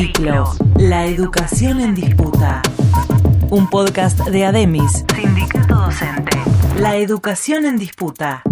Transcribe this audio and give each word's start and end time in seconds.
Ciclo. 0.00 0.50
La 0.76 1.04
educación 1.04 1.78
en 1.78 1.94
disputa. 1.94 2.62
Un 3.50 3.68
podcast 3.68 4.18
de 4.20 4.46
Ademis. 4.46 5.04
Sindicato 5.14 5.74
Docente. 5.74 6.38
La 6.78 6.96
educación 6.96 7.66
en 7.66 7.76
disputa. 7.76 8.42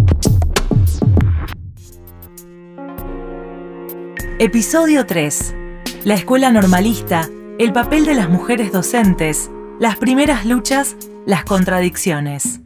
Episodio 4.37 5.07
3. 5.07 5.55
La 6.03 6.13
escuela 6.13 6.51
normalista, 6.51 7.27
el 7.57 7.73
papel 7.73 8.05
de 8.05 8.13
las 8.13 8.29
mujeres 8.29 8.71
docentes, 8.71 9.49
las 9.79 9.97
primeras 9.97 10.45
luchas, 10.45 10.97
las 11.25 11.45
contradicciones. 11.45 12.59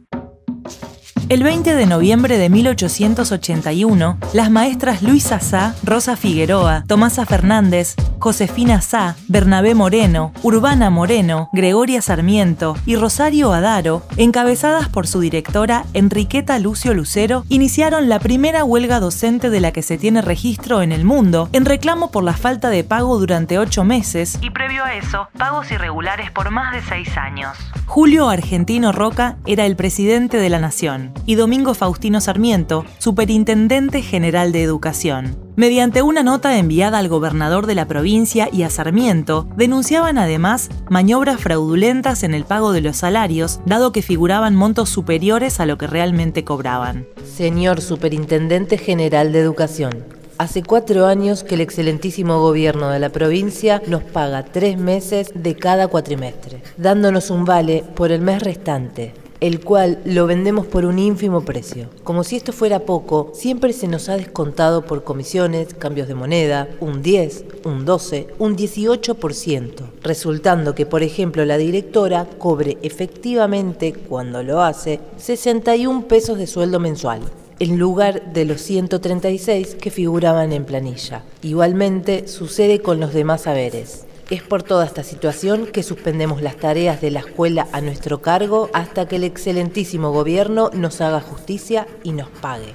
El 1.30 1.42
20 1.42 1.74
de 1.74 1.86
noviembre 1.86 2.36
de 2.36 2.50
1881, 2.50 4.18
las 4.34 4.50
maestras 4.50 5.02
Luisa 5.02 5.40
Sá, 5.40 5.74
Rosa 5.82 6.16
Figueroa, 6.16 6.84
Tomasa 6.86 7.24
Fernández, 7.24 7.96
Josefina 8.24 8.80
Sá, 8.80 9.16
Bernabé 9.28 9.74
Moreno, 9.74 10.32
Urbana 10.42 10.88
Moreno, 10.88 11.50
Gregoria 11.52 12.00
Sarmiento 12.00 12.74
y 12.86 12.96
Rosario 12.96 13.52
Adaro, 13.52 14.02
encabezadas 14.16 14.88
por 14.88 15.06
su 15.06 15.20
directora 15.20 15.84
Enriqueta 15.92 16.58
Lucio 16.58 16.94
Lucero, 16.94 17.44
iniciaron 17.50 18.08
la 18.08 18.20
primera 18.20 18.64
huelga 18.64 18.98
docente 18.98 19.50
de 19.50 19.60
la 19.60 19.72
que 19.72 19.82
se 19.82 19.98
tiene 19.98 20.22
registro 20.22 20.80
en 20.80 20.92
el 20.92 21.04
mundo, 21.04 21.50
en 21.52 21.66
reclamo 21.66 22.10
por 22.10 22.24
la 22.24 22.32
falta 22.32 22.70
de 22.70 22.82
pago 22.82 23.18
durante 23.18 23.58
ocho 23.58 23.84
meses 23.84 24.38
y 24.40 24.48
previo 24.48 24.84
a 24.84 24.94
eso, 24.94 25.28
pagos 25.36 25.70
irregulares 25.70 26.30
por 26.30 26.50
más 26.50 26.72
de 26.72 26.80
seis 26.80 27.18
años. 27.18 27.58
Julio 27.84 28.30
Argentino 28.30 28.90
Roca 28.92 29.36
era 29.44 29.66
el 29.66 29.76
presidente 29.76 30.38
de 30.38 30.48
la 30.48 30.60
Nación 30.60 31.12
y 31.26 31.34
Domingo 31.34 31.74
Faustino 31.74 32.22
Sarmiento, 32.22 32.86
superintendente 32.96 34.00
general 34.00 34.50
de 34.52 34.62
Educación. 34.62 35.43
Mediante 35.56 36.02
una 36.02 36.24
nota 36.24 36.58
enviada 36.58 36.98
al 36.98 37.08
gobernador 37.08 37.68
de 37.68 37.76
la 37.76 37.86
provincia 37.86 38.48
y 38.52 38.64
a 38.64 38.70
Sarmiento, 38.70 39.46
denunciaban 39.56 40.18
además 40.18 40.68
maniobras 40.90 41.40
fraudulentas 41.40 42.24
en 42.24 42.34
el 42.34 42.44
pago 42.44 42.72
de 42.72 42.80
los 42.80 42.96
salarios, 42.96 43.60
dado 43.64 43.92
que 43.92 44.02
figuraban 44.02 44.56
montos 44.56 44.88
superiores 44.88 45.60
a 45.60 45.66
lo 45.66 45.78
que 45.78 45.86
realmente 45.86 46.42
cobraban. 46.42 47.06
Señor 47.24 47.82
Superintendente 47.82 48.78
General 48.78 49.32
de 49.32 49.40
Educación, 49.40 50.04
Hace 50.36 50.64
cuatro 50.64 51.06
años 51.06 51.44
que 51.44 51.54
el 51.54 51.60
excelentísimo 51.60 52.40
gobierno 52.40 52.88
de 52.88 52.98
la 52.98 53.10
provincia 53.10 53.80
nos 53.86 54.02
paga 54.02 54.42
tres 54.44 54.76
meses 54.76 55.30
de 55.32 55.54
cada 55.54 55.86
cuatrimestre, 55.86 56.60
dándonos 56.76 57.30
un 57.30 57.44
vale 57.44 57.84
por 57.94 58.10
el 58.10 58.20
mes 58.20 58.42
restante 58.42 59.14
el 59.44 59.60
cual 59.60 60.00
lo 60.06 60.26
vendemos 60.26 60.64
por 60.64 60.86
un 60.86 60.98
ínfimo 60.98 61.42
precio. 61.42 61.90
Como 62.02 62.24
si 62.24 62.34
esto 62.34 62.50
fuera 62.50 62.86
poco, 62.86 63.30
siempre 63.34 63.74
se 63.74 63.88
nos 63.88 64.08
ha 64.08 64.16
descontado 64.16 64.86
por 64.86 65.04
comisiones, 65.04 65.74
cambios 65.74 66.08
de 66.08 66.14
moneda, 66.14 66.66
un 66.80 67.02
10, 67.02 67.44
un 67.64 67.84
12, 67.84 68.28
un 68.38 68.56
18%, 68.56 69.82
resultando 70.02 70.74
que, 70.74 70.86
por 70.86 71.02
ejemplo, 71.02 71.44
la 71.44 71.58
directora 71.58 72.26
cobre 72.38 72.78
efectivamente, 72.80 73.92
cuando 73.92 74.42
lo 74.42 74.62
hace, 74.62 75.00
61 75.18 76.08
pesos 76.08 76.38
de 76.38 76.46
sueldo 76.46 76.80
mensual 76.80 77.20
en 77.58 77.78
lugar 77.78 78.32
de 78.32 78.46
los 78.46 78.62
136 78.62 79.76
que 79.78 79.90
figuraban 79.90 80.52
en 80.52 80.64
planilla. 80.64 81.22
Igualmente 81.42 82.28
sucede 82.28 82.80
con 82.80 82.98
los 82.98 83.12
demás 83.12 83.42
saberes. 83.42 84.06
Es 84.30 84.42
por 84.42 84.62
toda 84.62 84.86
esta 84.86 85.02
situación 85.02 85.66
que 85.66 85.82
suspendemos 85.82 86.40
las 86.40 86.56
tareas 86.56 87.00
de 87.00 87.10
la 87.10 87.20
escuela 87.20 87.66
a 87.72 87.80
nuestro 87.80 88.22
cargo 88.22 88.70
hasta 88.72 89.06
que 89.06 89.16
el 89.16 89.24
excelentísimo 89.24 90.12
gobierno 90.12 90.70
nos 90.72 91.00
haga 91.00 91.20
justicia 91.20 91.86
y 92.02 92.12
nos 92.12 92.28
pague. 92.28 92.74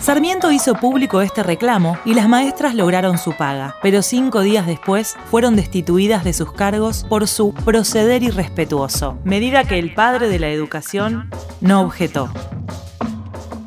Sarmiento 0.00 0.52
hizo 0.52 0.74
público 0.74 1.20
este 1.22 1.42
reclamo 1.42 1.98
y 2.04 2.14
las 2.14 2.28
maestras 2.28 2.76
lograron 2.76 3.18
su 3.18 3.32
paga, 3.32 3.74
pero 3.82 4.00
cinco 4.00 4.42
días 4.42 4.64
después 4.64 5.16
fueron 5.28 5.56
destituidas 5.56 6.22
de 6.22 6.32
sus 6.32 6.52
cargos 6.52 7.04
por 7.08 7.26
su 7.26 7.52
proceder 7.52 8.22
irrespetuoso, 8.22 9.18
medida 9.24 9.64
que 9.64 9.80
el 9.80 9.92
padre 9.94 10.28
de 10.28 10.38
la 10.38 10.48
educación 10.48 11.28
no 11.60 11.80
objetó. 11.80 12.30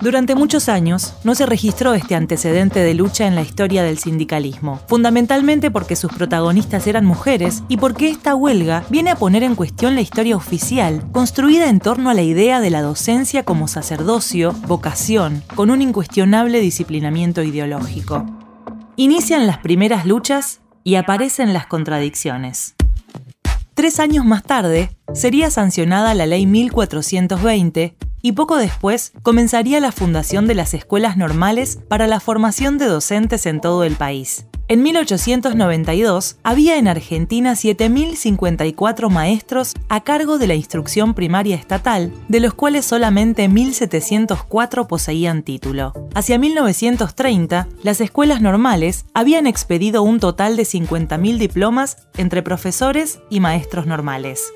Durante 0.01 0.33
muchos 0.33 0.67
años 0.67 1.13
no 1.23 1.35
se 1.35 1.45
registró 1.45 1.93
este 1.93 2.15
antecedente 2.15 2.79
de 2.79 2.95
lucha 2.95 3.27
en 3.27 3.35
la 3.35 3.43
historia 3.43 3.83
del 3.83 3.99
sindicalismo, 3.99 4.79
fundamentalmente 4.87 5.69
porque 5.69 5.95
sus 5.95 6.11
protagonistas 6.11 6.87
eran 6.87 7.05
mujeres 7.05 7.61
y 7.67 7.77
porque 7.77 8.09
esta 8.09 8.33
huelga 8.33 8.83
viene 8.89 9.11
a 9.11 9.15
poner 9.15 9.43
en 9.43 9.53
cuestión 9.53 9.93
la 9.93 10.01
historia 10.01 10.35
oficial, 10.35 11.03
construida 11.11 11.69
en 11.69 11.79
torno 11.79 12.09
a 12.09 12.15
la 12.15 12.23
idea 12.23 12.61
de 12.61 12.71
la 12.71 12.81
docencia 12.81 13.43
como 13.43 13.67
sacerdocio, 13.67 14.53
vocación, 14.65 15.43
con 15.53 15.69
un 15.69 15.83
incuestionable 15.83 16.61
disciplinamiento 16.61 17.43
ideológico. 17.43 18.25
Inician 18.95 19.45
las 19.45 19.59
primeras 19.59 20.07
luchas 20.07 20.61
y 20.83 20.95
aparecen 20.95 21.53
las 21.53 21.67
contradicciones. 21.67 22.73
Tres 23.75 23.99
años 23.99 24.25
más 24.25 24.41
tarde, 24.41 24.89
sería 25.13 25.51
sancionada 25.51 26.15
la 26.15 26.25
Ley 26.25 26.47
1420 26.47 27.95
y 28.21 28.33
poco 28.33 28.57
después 28.57 29.13
comenzaría 29.23 29.79
la 29.79 29.91
fundación 29.91 30.47
de 30.47 30.55
las 30.55 30.73
escuelas 30.73 31.17
normales 31.17 31.79
para 31.87 32.07
la 32.07 32.19
formación 32.19 32.77
de 32.77 32.85
docentes 32.85 33.45
en 33.45 33.61
todo 33.61 33.83
el 33.83 33.95
país. 33.95 34.45
En 34.71 34.83
1892 34.83 36.37
había 36.43 36.77
en 36.77 36.87
Argentina 36.87 37.55
7.054 37.55 39.09
maestros 39.09 39.73
a 39.89 39.99
cargo 40.05 40.37
de 40.37 40.47
la 40.47 40.55
instrucción 40.55 41.13
primaria 41.13 41.57
estatal, 41.57 42.13
de 42.29 42.39
los 42.39 42.53
cuales 42.53 42.85
solamente 42.85 43.49
1.704 43.49 44.87
poseían 44.87 45.43
título. 45.43 45.91
Hacia 46.15 46.37
1930, 46.37 47.67
las 47.83 47.99
escuelas 47.99 48.39
normales 48.39 49.03
habían 49.13 49.45
expedido 49.45 50.03
un 50.03 50.21
total 50.21 50.55
de 50.55 50.63
50.000 50.63 51.37
diplomas 51.37 51.97
entre 52.15 52.41
profesores 52.41 53.19
y 53.29 53.41
maestros 53.41 53.87
normales. 53.87 54.53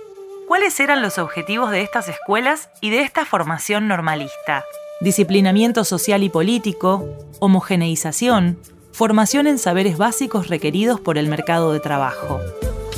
¿Cuáles 0.47 0.79
eran 0.79 1.01
los 1.01 1.17
objetivos 1.17 1.71
de 1.71 1.81
estas 1.81 2.07
escuelas 2.07 2.69
y 2.79 2.91
de 2.91 3.01
esta 3.01 3.25
formación 3.25 3.87
normalista? 3.87 4.63
Disciplinamiento 5.01 5.83
social 5.83 6.21
y 6.21 6.29
político, 6.29 7.09
homogeneización, 7.39 8.59
formación 8.91 9.47
en 9.47 9.57
saberes 9.57 9.97
básicos 9.97 10.47
requeridos 10.47 11.01
por 11.01 11.17
el 11.17 11.29
mercado 11.29 11.73
de 11.73 11.79
trabajo. 11.79 12.39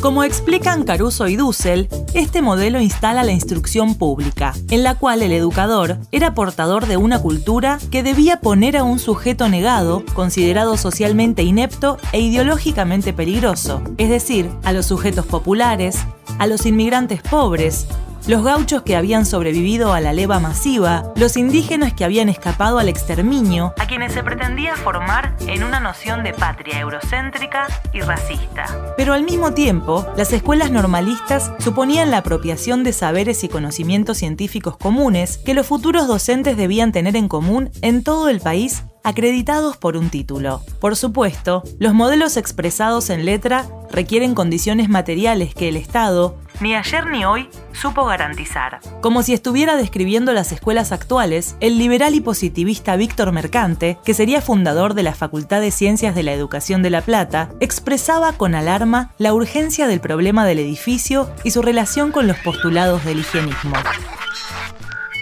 Como 0.08 0.24
explican 0.24 0.86
Caruso 0.86 1.28
y 1.28 1.36
Dussel, 1.36 1.90
este 2.14 2.42
modelo 2.42 2.80
instala 2.80 3.26
la 3.26 3.34
instrucción 3.34 3.96
pública, 3.96 4.54
en 4.70 4.82
la 4.82 4.96
cual 4.96 5.22
el 5.22 5.34
educador 5.34 5.98
era 6.14 6.34
portador 6.34 6.86
de 6.86 6.96
una 6.96 7.22
cultura 7.22 7.78
que 7.92 8.04
debía 8.04 8.40
poner 8.40 8.78
a 8.78 8.86
un 8.86 9.00
sujeto 9.00 9.50
negado, 9.50 10.06
considerado 10.14 10.78
socialmente 10.78 11.44
inepto 11.44 11.98
e 12.14 12.22
ideológicamente 12.22 13.12
peligroso, 13.12 13.82
es 13.98 14.10
decir, 14.10 14.50
a 14.64 14.72
los 14.72 14.86
sujetos 14.86 15.26
populares, 15.26 15.98
a 16.40 16.48
los 16.48 16.66
inmigrantes 16.66 17.22
pobres, 17.22 17.86
los 18.28 18.44
gauchos 18.44 18.82
que 18.82 18.98
habían 18.98 19.26
sobrevivido 19.26 19.94
a 19.94 20.02
la 20.02 20.12
leva 20.12 20.40
masiva, 20.40 21.14
los 21.16 21.38
indígenas 21.38 21.94
que 21.94 22.04
habían 22.04 22.28
escapado 22.28 22.78
al 22.78 22.90
exterminio, 22.90 23.74
a 23.80 23.88
quienes 23.88 24.12
se 24.12 24.22
pretendía 24.22 24.76
formar 24.76 25.36
en 25.48 25.64
una 25.64 25.80
noción 25.80 26.24
de 26.24 26.34
patria 26.34 26.80
eurocéntrica 26.80 27.68
y 27.94 28.02
racista. 28.02 28.66
Pero 28.98 29.14
al 29.14 29.24
mismo 29.24 29.54
tiempo, 29.54 30.06
las 30.18 30.34
escuelas 30.34 30.72
normalistas 30.72 31.54
suponían 31.60 32.12
la 32.12 32.18
apropiación 32.18 32.84
de 32.84 32.92
saberes 32.92 33.46
y 33.46 33.50
conocimientos 33.50 34.18
científicos 34.18 34.76
comunes 34.76 35.38
que 35.38 35.54
los 35.54 35.66
futuros 35.66 36.08
docentes 36.08 36.58
debían 36.58 36.92
tener 36.92 37.16
en 37.16 37.30
común 37.30 37.72
en 37.82 38.04
todo 38.04 38.28
el 38.28 38.42
país 38.42 38.84
acreditados 39.08 39.78
por 39.78 39.96
un 39.96 40.10
título. 40.10 40.62
Por 40.82 40.98
supuesto, 40.98 41.64
los 41.80 41.94
modelos 41.94 42.36
expresados 42.36 43.10
en 43.10 43.24
letra 43.24 43.66
requieren 43.90 44.36
condiciones 44.36 44.90
materiales 44.90 45.56
que 45.56 45.70
el 45.70 45.78
Estado, 45.78 46.38
ni 46.60 46.76
ayer 46.76 47.06
ni 47.06 47.24
hoy, 47.24 47.50
supo 47.72 48.04
garantizar. 48.04 48.80
Como 49.00 49.24
si 49.24 49.34
estuviera 49.34 49.78
describiendo 49.78 50.34
las 50.34 50.52
escuelas 50.52 50.92
actuales, 50.92 51.56
el 51.62 51.78
liberal 51.78 52.16
y 52.16 52.20
positivista 52.20 52.98
Víctor 52.98 53.32
Mercante, 53.32 53.98
que 54.04 54.14
sería 54.14 54.42
fundador 54.42 54.94
de 54.94 55.04
la 55.04 55.14
Facultad 55.14 55.62
de 55.62 55.72
Ciencias 55.72 56.14
de 56.14 56.24
la 56.24 56.34
Educación 56.34 56.84
de 56.84 56.90
La 56.90 57.02
Plata, 57.02 57.50
expresaba 57.62 58.34
con 58.34 58.56
alarma 58.56 59.14
la 59.20 59.34
urgencia 59.34 59.88
del 59.88 60.02
problema 60.02 60.46
del 60.46 60.60
edificio 60.60 61.30
y 61.46 61.52
su 61.52 61.62
relación 61.62 62.12
con 62.12 62.28
los 62.28 62.38
postulados 62.40 63.06
del 63.06 63.20
higienismo. 63.20 63.76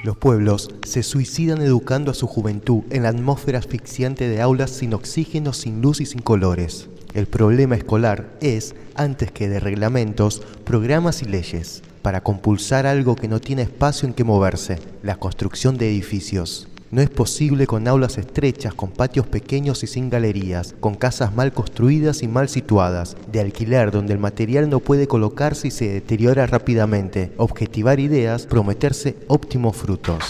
Los 0.05 0.17
pueblos 0.17 0.69
se 0.85 1.01
suicidan 1.01 1.63
educando 1.63 2.11
a 2.11 2.13
su 2.13 2.27
juventud 2.27 2.83
en 2.91 3.01
la 3.01 3.09
atmósfera 3.09 3.57
asfixiante 3.57 4.29
de 4.29 4.39
aulas 4.39 4.69
sin 4.69 4.93
oxígeno, 4.93 5.51
sin 5.51 5.81
luz 5.81 5.99
y 5.99 6.05
sin 6.05 6.21
colores. 6.21 6.89
El 7.15 7.25
problema 7.25 7.75
escolar 7.75 8.29
es, 8.39 8.75
antes 8.93 9.31
que 9.31 9.49
de 9.49 9.59
reglamentos, 9.59 10.43
programas 10.63 11.23
y 11.23 11.25
leyes, 11.25 11.81
para 12.03 12.21
compulsar 12.21 12.85
algo 12.85 13.15
que 13.15 13.27
no 13.27 13.41
tiene 13.41 13.63
espacio 13.63 14.07
en 14.07 14.13
que 14.13 14.23
moverse, 14.23 14.77
la 15.01 15.15
construcción 15.15 15.75
de 15.79 15.89
edificios. 15.89 16.67
No 16.95 17.01
es 17.01 17.09
posible 17.09 17.67
con 17.67 17.89
aulas 17.89 18.17
estrechas, 18.17 18.73
con 18.73 18.89
patios 18.89 19.27
pequeños 19.27 19.83
y 19.83 19.87
sin 19.87 20.09
galerías, 20.09 20.75
con 20.79 20.95
casas 20.95 21.35
mal 21.35 21.51
construidas 21.51 22.23
y 22.23 22.29
mal 22.29 22.47
situadas, 22.47 23.17
de 23.29 23.41
alquiler 23.41 23.91
donde 23.91 24.13
el 24.13 24.19
material 24.19 24.69
no 24.69 24.79
puede 24.79 25.05
colocarse 25.05 25.67
y 25.67 25.71
se 25.71 25.89
deteriora 25.89 26.47
rápidamente, 26.47 27.33
objetivar 27.35 27.99
ideas, 27.99 28.45
prometerse 28.45 29.17
óptimos 29.27 29.75
frutos. 29.75 30.23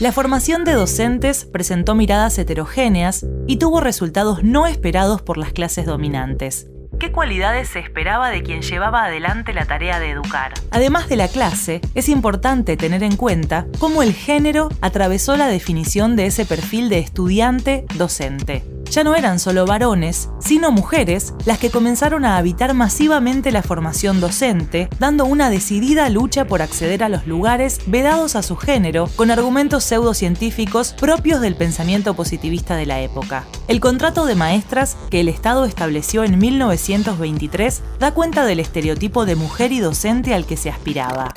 La 0.00 0.12
formación 0.12 0.64
de 0.64 0.74
docentes 0.74 1.46
presentó 1.46 1.94
miradas 1.94 2.38
heterogéneas 2.38 3.24
y 3.46 3.56
tuvo 3.56 3.80
resultados 3.80 4.44
no 4.44 4.66
esperados 4.66 5.22
por 5.22 5.38
las 5.38 5.54
clases 5.54 5.86
dominantes 5.86 6.66
qué 7.02 7.10
cualidades 7.10 7.68
se 7.68 7.80
esperaba 7.80 8.30
de 8.30 8.44
quien 8.44 8.62
llevaba 8.62 9.02
adelante 9.02 9.52
la 9.52 9.64
tarea 9.64 9.98
de 9.98 10.10
educar. 10.10 10.54
Además 10.70 11.08
de 11.08 11.16
la 11.16 11.26
clase, 11.26 11.80
es 11.96 12.08
importante 12.08 12.76
tener 12.76 13.02
en 13.02 13.16
cuenta 13.16 13.66
cómo 13.80 14.04
el 14.04 14.14
género 14.14 14.68
atravesó 14.80 15.36
la 15.36 15.48
definición 15.48 16.14
de 16.14 16.26
ese 16.26 16.46
perfil 16.46 16.88
de 16.88 17.00
estudiante 17.00 17.86
docente 17.96 18.62
ya 18.92 19.04
no 19.04 19.14
eran 19.14 19.38
solo 19.38 19.64
varones, 19.64 20.28
sino 20.38 20.70
mujeres 20.70 21.32
las 21.46 21.58
que 21.58 21.70
comenzaron 21.70 22.26
a 22.26 22.36
habitar 22.36 22.74
masivamente 22.74 23.50
la 23.50 23.62
formación 23.62 24.20
docente, 24.20 24.90
dando 24.98 25.24
una 25.24 25.48
decidida 25.48 26.10
lucha 26.10 26.46
por 26.46 26.60
acceder 26.60 27.02
a 27.02 27.08
los 27.08 27.26
lugares 27.26 27.80
vedados 27.86 28.36
a 28.36 28.42
su 28.42 28.56
género, 28.56 29.08
con 29.16 29.30
argumentos 29.30 29.84
pseudocientíficos 29.84 30.92
propios 30.92 31.40
del 31.40 31.56
pensamiento 31.56 32.14
positivista 32.14 32.76
de 32.76 32.86
la 32.86 33.00
época. 33.00 33.46
El 33.66 33.80
contrato 33.80 34.26
de 34.26 34.34
maestras 34.34 34.98
que 35.10 35.20
el 35.20 35.28
Estado 35.28 35.64
estableció 35.64 36.22
en 36.24 36.38
1923 36.38 37.82
da 37.98 38.12
cuenta 38.12 38.44
del 38.44 38.60
estereotipo 38.60 39.24
de 39.24 39.36
mujer 39.36 39.72
y 39.72 39.80
docente 39.80 40.34
al 40.34 40.44
que 40.44 40.58
se 40.58 40.68
aspiraba. 40.68 41.32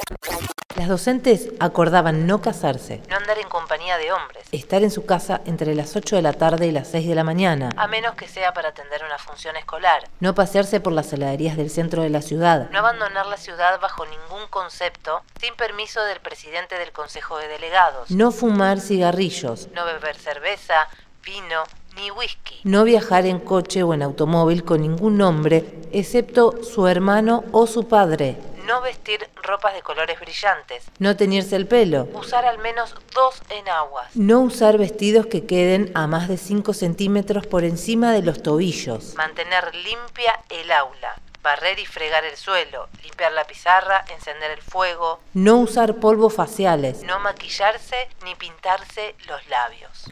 Las 0.76 0.90
docentes 0.90 1.52
acordaban 1.62 2.28
no 2.28 2.42
casarse, 2.42 3.02
no 3.10 3.16
andar 3.16 3.40
en 3.40 3.48
compañía 3.48 3.98
de 3.98 4.12
hombres, 4.12 4.46
estar 4.52 4.84
en 4.84 4.92
su 4.92 5.06
casa 5.06 5.40
entre 5.46 5.74
las 5.74 5.96
8 5.96 6.18
de 6.18 6.22
la 6.22 6.34
tarde 6.34 6.68
y 6.68 6.72
las 6.72 6.90
6 6.90 7.08
de 7.08 7.16
la 7.16 7.24
mañana, 7.24 7.70
a 7.78 7.88
menos 7.88 8.16
que 8.16 8.28
sea 8.28 8.54
para 8.54 8.70
atender 8.70 9.02
una 9.06 9.18
función 9.18 9.56
escolar, 9.56 10.10
no 10.20 10.36
pasearse 10.36 10.82
por 10.82 10.92
las 10.92 11.14
heladerías 11.14 11.56
del 11.56 11.70
centro 11.70 12.02
de 12.02 12.10
la 12.10 12.22
ciudad, 12.22 12.70
no 12.72 12.80
abandonar 12.80 13.26
la 13.28 13.38
ciudad 13.38 13.80
bajo 13.80 14.06
ningún 14.06 14.50
concepto 14.50 15.22
sin 15.40 15.56
permiso 15.56 16.04
del 16.04 16.20
presidente 16.20 16.78
del 16.78 16.92
Consejo 16.92 17.38
de 17.38 17.48
Delegados, 17.48 18.12
no 18.12 18.32
fumar 18.32 18.82
cigarrillos, 18.82 19.70
no 19.74 19.86
beber 19.86 20.18
cerveza, 20.18 20.90
vino, 21.24 21.64
ni 21.96 22.12
whisky. 22.12 22.60
No 22.66 22.84
viajar 22.84 23.26
en 23.26 23.40
coche 23.40 23.82
o 23.84 23.94
en 23.94 24.02
automóvil 24.02 24.66
con 24.66 24.82
ningún 24.82 25.22
hombre, 25.22 25.64
excepto 25.94 26.62
su 26.66 26.86
hermano 26.90 27.46
o 27.54 27.66
su 27.66 27.88
padre 27.88 28.38
no 28.66 28.82
vestir 28.82 29.30
ropas 29.44 29.74
de 29.74 29.82
colores 29.82 30.20
brillantes, 30.20 30.86
no 31.00 31.16
teñirse 31.16 31.56
el 31.56 31.68
pelo, 31.68 32.08
usar 32.14 32.46
al 32.46 32.58
menos 32.58 32.96
dos 33.14 33.42
enaguas, 33.50 34.16
no 34.16 34.42
usar 34.42 34.78
vestidos 34.78 35.28
que 35.28 35.46
queden 35.46 35.92
a 35.96 36.08
más 36.08 36.28
de 36.28 36.38
5 36.38 36.74
centímetros 36.74 37.48
por 37.48 37.64
encima 37.64 38.12
de 38.12 38.24
los 38.24 38.42
tobillos, 38.42 39.16
mantener 39.16 39.74
limpia 39.76 40.40
el 40.50 40.72
aula, 40.72 41.16
barrer 41.46 41.78
y 41.78 41.86
fregar 41.86 42.26
el 42.26 42.36
suelo, 42.36 42.90
limpiar 43.04 43.32
la 43.32 43.46
pizarra, 43.46 44.04
encender 44.12 44.50
el 44.50 44.64
fuego, 44.64 45.20
no 45.36 45.58
usar 45.58 45.98
polvos 45.98 46.34
faciales, 46.34 47.04
no 47.04 47.20
maquillarse 47.20 47.96
ni 48.26 48.34
pintarse 48.34 49.14
los 49.28 49.48
labios. 49.48 50.10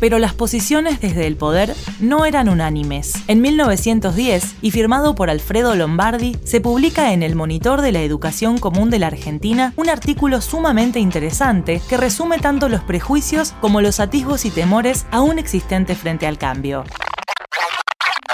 Pero 0.00 0.18
las 0.18 0.32
posiciones 0.32 1.02
desde 1.02 1.26
el 1.26 1.36
poder 1.36 1.74
no 2.00 2.24
eran 2.24 2.48
unánimes. 2.48 3.12
En 3.28 3.42
1910, 3.42 4.56
y 4.62 4.70
firmado 4.70 5.14
por 5.14 5.28
Alfredo 5.28 5.74
Lombardi, 5.74 6.36
se 6.44 6.62
publica 6.62 7.12
en 7.12 7.22
el 7.22 7.34
Monitor 7.34 7.82
de 7.82 7.92
la 7.92 8.00
Educación 8.00 8.56
Común 8.56 8.88
de 8.88 8.98
la 8.98 9.08
Argentina 9.08 9.74
un 9.76 9.90
artículo 9.90 10.40
sumamente 10.40 10.98
interesante 10.98 11.82
que 11.90 11.98
resume 11.98 12.38
tanto 12.38 12.70
los 12.70 12.82
prejuicios 12.82 13.52
como 13.60 13.82
los 13.82 14.00
atisbos 14.00 14.46
y 14.46 14.50
temores 14.50 15.04
aún 15.10 15.38
existentes 15.38 15.98
frente 15.98 16.26
al 16.26 16.38
cambio. 16.38 16.84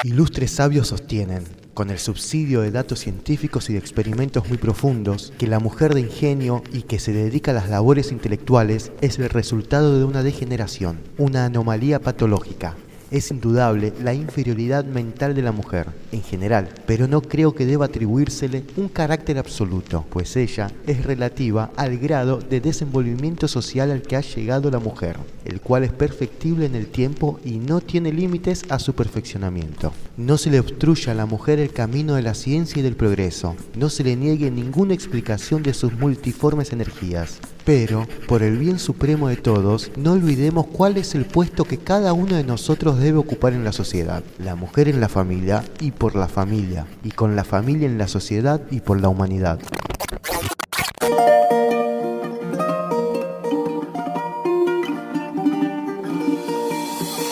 Ilustres 0.04 0.52
sabios 0.52 0.88
sostienen, 0.88 1.61
con 1.74 1.90
el 1.90 1.98
subsidio 1.98 2.60
de 2.60 2.70
datos 2.70 3.00
científicos 3.00 3.70
y 3.70 3.74
de 3.74 3.78
experimentos 3.78 4.48
muy 4.48 4.58
profundos, 4.58 5.32
que 5.38 5.46
la 5.46 5.58
mujer 5.58 5.94
de 5.94 6.00
ingenio 6.00 6.62
y 6.72 6.82
que 6.82 6.98
se 6.98 7.12
dedica 7.12 7.52
a 7.52 7.54
las 7.54 7.68
labores 7.68 8.12
intelectuales 8.12 8.92
es 9.00 9.18
el 9.18 9.30
resultado 9.30 9.98
de 9.98 10.04
una 10.04 10.22
degeneración, 10.22 10.98
una 11.18 11.46
anomalía 11.46 12.00
patológica, 12.00 12.76
es 13.12 13.30
indudable 13.30 13.92
la 14.02 14.14
inferioridad 14.14 14.84
mental 14.84 15.34
de 15.34 15.42
la 15.42 15.52
mujer, 15.52 15.88
en 16.12 16.22
general, 16.22 16.68
pero 16.86 17.06
no 17.06 17.20
creo 17.20 17.54
que 17.54 17.66
deba 17.66 17.86
atribuírsele 17.86 18.64
un 18.76 18.88
carácter 18.88 19.38
absoluto, 19.38 20.04
pues 20.10 20.34
ella 20.36 20.70
es 20.86 21.04
relativa 21.04 21.70
al 21.76 21.98
grado 21.98 22.38
de 22.38 22.60
desenvolvimiento 22.60 23.48
social 23.48 23.90
al 23.90 24.02
que 24.02 24.16
ha 24.16 24.22
llegado 24.22 24.70
la 24.70 24.78
mujer, 24.78 25.16
el 25.44 25.60
cual 25.60 25.84
es 25.84 25.92
perfectible 25.92 26.66
en 26.66 26.74
el 26.74 26.86
tiempo 26.86 27.38
y 27.44 27.58
no 27.58 27.80
tiene 27.80 28.12
límites 28.12 28.64
a 28.70 28.78
su 28.78 28.94
perfeccionamiento. 28.94 29.92
No 30.16 30.38
se 30.38 30.50
le 30.50 30.60
obstruya 30.60 31.12
a 31.12 31.16
la 31.16 31.26
mujer 31.26 31.58
el 31.58 31.72
camino 31.72 32.14
de 32.14 32.22
la 32.22 32.34
ciencia 32.34 32.80
y 32.80 32.82
del 32.82 32.96
progreso, 32.96 33.56
no 33.76 33.90
se 33.90 34.04
le 34.04 34.16
niegue 34.16 34.50
ninguna 34.50 34.94
explicación 34.94 35.62
de 35.62 35.74
sus 35.74 35.92
multiformes 35.92 36.72
energías. 36.72 37.38
Pero, 37.64 38.06
por 38.26 38.42
el 38.42 38.58
bien 38.58 38.78
supremo 38.78 39.28
de 39.28 39.36
todos, 39.36 39.92
no 39.96 40.12
olvidemos 40.12 40.66
cuál 40.66 40.96
es 40.96 41.14
el 41.14 41.24
puesto 41.24 41.64
que 41.64 41.78
cada 41.78 42.12
uno 42.12 42.36
de 42.36 42.44
nosotros 42.44 42.98
debe 42.98 43.18
ocupar 43.18 43.52
en 43.52 43.64
la 43.64 43.72
sociedad. 43.72 44.22
La 44.38 44.56
mujer 44.56 44.88
en 44.88 45.00
la 45.00 45.08
familia 45.08 45.64
y 45.80 45.92
por 45.92 46.16
la 46.16 46.28
familia, 46.28 46.86
y 47.04 47.10
con 47.10 47.36
la 47.36 47.44
familia 47.44 47.86
en 47.86 47.98
la 47.98 48.08
sociedad 48.08 48.60
y 48.70 48.80
por 48.80 49.00
la 49.00 49.08
humanidad. 49.08 49.60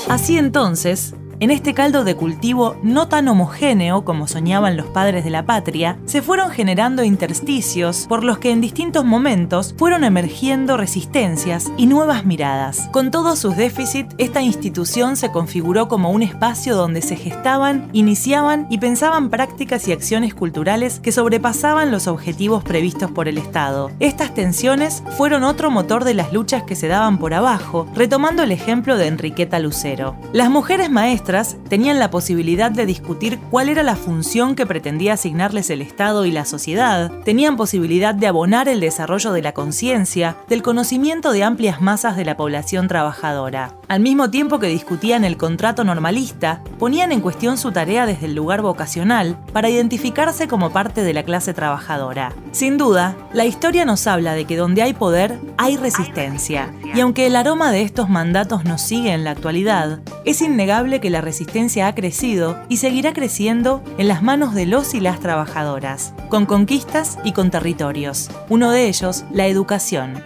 Así 0.09 0.37
entonces, 0.37 1.15
en 1.40 1.50
este 1.50 1.72
caldo 1.72 2.04
de 2.04 2.14
cultivo 2.14 2.76
no 2.82 3.08
tan 3.08 3.26
homogéneo 3.26 4.04
como 4.04 4.28
soñaban 4.28 4.76
los 4.76 4.87
padres 4.87 5.25
de 5.25 5.31
la 5.31 5.46
patria, 5.46 5.98
se 6.04 6.20
fueron 6.20 6.50
generando 6.50 7.02
intersticios 7.02 8.04
por 8.06 8.22
los 8.22 8.38
que 8.38 8.50
en 8.50 8.60
distintos 8.60 9.06
momentos 9.06 9.75
fueron 9.78 10.04
emergiendo 10.04 10.76
resistencias 10.76 11.72
y 11.78 11.87
nuevas 11.87 12.26
miradas. 12.26 12.88
Con 12.92 13.10
todos 13.10 13.38
sus 13.38 13.56
déficits, 13.56 14.14
esta 14.19 14.42
institución 14.42 15.16
se 15.16 15.32
configuró 15.32 15.88
como 15.88 16.10
un 16.10 16.22
espacio 16.22 16.76
donde 16.76 17.00
se 17.00 17.16
gestaban, 17.16 17.88
iniciaban 17.94 18.66
y 18.69 18.76
pensaban 18.76 19.31
prácticas 19.31 19.88
y 19.88 19.92
acciones 19.92 20.34
culturales 20.34 21.00
que 21.00 21.10
sobrepasaban 21.10 21.90
los 21.90 22.06
objetivos 22.06 22.62
previstos 22.62 23.10
por 23.10 23.28
el 23.28 23.38
Estado. 23.38 23.90
Estas 23.98 24.34
tensiones 24.34 25.02
fueron 25.16 25.44
otro 25.44 25.70
motor 25.70 26.04
de 26.04 26.12
las 26.12 26.34
luchas 26.34 26.64
que 26.64 26.76
se 26.76 26.88
daban 26.88 27.19
por 27.19 27.32
abajo, 27.32 27.87
retomando 27.94 28.42
el 28.42 28.52
ejemplo 28.52 28.98
de 28.98 29.06
Enriqueta 29.06 29.58
Lucero. 29.58 30.16
Las 30.34 30.50
mujeres 30.50 30.90
maestras 30.90 31.30
tenían 31.69 31.99
la 31.99 32.11
posibilidad 32.11 32.71
de 32.73 32.87
discutir 32.87 33.38
cuál 33.50 33.69
era 33.69 33.82
la 33.82 33.94
función 33.94 34.56
que 34.56 34.67
pretendía 34.67 35.12
asignarles 35.12 35.71
el 35.71 35.81
Estado 35.81 36.25
y 36.27 36.32
la 36.32 36.44
sociedad, 36.44 37.12
tenían 37.25 37.56
posibilidad 37.56 38.15
de 38.15 38.27
abonar 38.27 38.69
el 38.69 38.81
desarrollo 38.81 39.32
de 39.32 39.43
la 39.43 39.53
conciencia, 39.53 40.37
del 40.49 40.62
conocimiento 40.62 41.31
de 41.31 41.44
amplias 41.44 41.81
masas 41.81 42.17
de 42.17 42.25
la 42.25 42.37
población 42.37 42.88
trabajadora. 42.88 43.77
Al 43.87 44.00
mismo 44.00 44.31
tiempo 44.31 44.59
que 44.59 44.67
discutían 44.67 45.25
el 45.25 45.37
contrato 45.37 45.85
normalista, 45.85 46.62
ponían 46.79 47.12
en 47.12 47.21
cuestión 47.21 47.59
su 47.59 47.71
tarea 47.71 48.06
desde 48.06 48.26
el 48.26 48.35
lugar 48.35 48.62
vocacional 48.62 49.37
para 49.53 49.69
identificarse 49.69 50.49
como 50.49 50.71
parte 50.71 51.02
de 51.02 51.12
la 51.12 51.23
clase 51.23 51.54
trabajadora. 51.54 52.33
Sin 52.52 52.76
duda, 52.76 53.16
la 53.33 53.45
historia 53.45 53.85
nos 53.85 54.07
habla 54.07 54.35
de 54.35 54.47
que 54.47 54.57
donde 54.57 54.83
hay 54.83 54.95
poder, 54.95 55.38
hay 55.59 55.76
resistencia. 55.76 56.73
Y 56.95 57.00
aunque 57.00 57.26
el 57.26 57.37
aroma 57.37 57.71
de 57.71 57.83
estos 57.83 58.09
mandatos 58.09 58.64
nos 58.64 58.83
sigue 58.83 59.12
en 59.12 59.25
la 59.25 59.31
actualidad, 59.31 60.00
es 60.25 60.40
innegable 60.40 61.00
que 61.00 61.11
la 61.21 61.27
resistencia 61.27 61.87
ha 61.87 61.95
crecido 61.95 62.59
y 62.71 62.79
seguirá 62.79 63.12
creciendo 63.12 63.85
en 63.99 64.09
las 64.09 64.23
manos 64.23 64.55
de 64.55 64.65
los 64.65 64.95
y 64.95 65.00
las 65.00 65.21
trabajadoras, 65.21 66.15
con 66.31 66.47
conquistas 66.47 67.19
y 67.25 67.33
con 67.33 67.50
territorios. 67.50 68.31
Uno 68.49 68.71
de 68.71 68.89
ellos, 68.89 69.25
la 69.31 69.47
educación. 69.47 70.25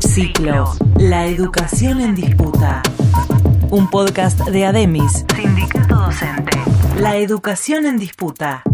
Ciclo. 0.00 0.74
La 0.98 1.26
educación 1.26 2.00
en 2.00 2.16
disputa. 2.16 2.82
Un 3.70 3.88
podcast 3.90 4.40
de 4.40 4.66
Ademis. 4.66 5.24
Sindicato 5.32 5.94
Docente. 5.94 6.58
La 6.98 7.18
educación 7.18 7.86
en 7.86 7.96
disputa. 7.96 8.64